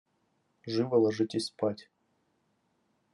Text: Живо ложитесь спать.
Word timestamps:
Живо 0.67 0.97
ложитесь 0.97 1.45
спать. 1.45 1.87